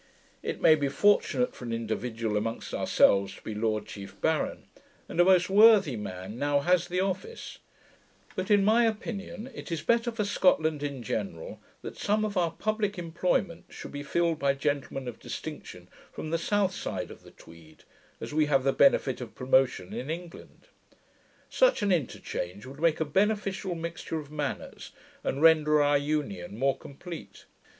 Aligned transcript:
It 0.41 0.59
may 0.59 0.73
be 0.73 0.89
fortunate 0.89 1.53
for 1.53 1.63
an 1.63 1.71
individual 1.71 2.35
amongst 2.35 2.73
ourselves 2.73 3.35
to 3.35 3.41
be 3.43 3.53
Lord 3.53 3.85
Chief 3.85 4.19
Baron; 4.19 4.65
and 5.07 5.19
a 5.21 5.23
most 5.23 5.47
worthy 5.47 5.95
man 5.95 6.39
now 6.39 6.61
has 6.61 6.87
the 6.87 6.99
office; 6.99 7.59
but, 8.35 8.49
in 8.49 8.65
my 8.65 8.87
opinion, 8.87 9.51
it 9.53 9.71
is 9.71 9.83
better 9.83 10.11
for 10.11 10.23
Scotland 10.25 10.81
in 10.81 11.03
general, 11.03 11.61
that 11.83 11.97
some 11.97 12.25
of 12.25 12.35
our 12.35 12.49
publick 12.49 12.97
employments 12.97 13.75
should 13.75 13.91
be 13.91 14.01
filled 14.01 14.39
by 14.39 14.55
gentlemen 14.55 15.07
of 15.07 15.19
distinction 15.19 15.87
from 16.11 16.31
the 16.31 16.39
south 16.39 16.73
side 16.73 17.11
of 17.11 17.21
the 17.21 17.29
Tweed, 17.29 17.83
as 18.19 18.33
we 18.33 18.47
have 18.47 18.63
the 18.63 18.73
benefit 18.73 19.21
of 19.21 19.35
promotion 19.35 19.93
in 19.93 20.09
England. 20.09 20.65
Such 21.47 21.83
an 21.83 21.91
interchange 21.91 22.65
would 22.65 22.79
make 22.79 22.99
a 22.99 23.05
beneficial 23.05 23.75
mixture 23.75 24.17
of 24.17 24.31
manners, 24.31 24.93
and 25.23 25.43
render 25.43 25.79
our 25.79 25.99
union 25.99 26.57
more 26.57 26.75
complete. 26.75 27.45